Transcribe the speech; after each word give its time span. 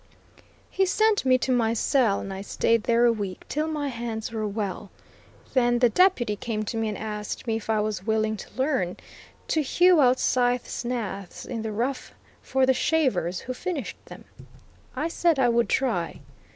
He 0.71 0.83
sent 0.87 1.25
me 1.25 1.37
to 1.37 1.51
my 1.51 1.75
cell 1.75 2.21
and 2.21 2.33
I 2.33 2.41
stayed 2.41 2.85
there 2.85 3.05
a 3.05 3.13
week, 3.13 3.45
till 3.47 3.67
my 3.67 3.89
hands 3.89 4.31
were 4.31 4.47
well. 4.47 4.89
Then 5.53 5.77
the 5.77 5.89
Deputy 5.89 6.35
came 6.35 6.63
to 6.63 6.77
me 6.77 6.89
and 6.89 6.97
asked 6.97 7.45
me 7.45 7.57
if 7.57 7.69
I 7.69 7.81
was 7.81 8.03
willing 8.03 8.35
to 8.37 8.49
learn 8.55 8.97
to 9.49 9.61
hew 9.61 10.01
out 10.01 10.19
scythe 10.19 10.67
snaths 10.67 11.45
in 11.45 11.61
the 11.61 11.71
rough 11.71 12.15
for 12.41 12.65
the 12.65 12.73
shavers, 12.73 13.41
who 13.41 13.53
finished 13.53 14.03
them? 14.07 14.25
I 14.95 15.07
said 15.07 15.37
I 15.37 15.49
would 15.49 15.69
try. 15.69 16.21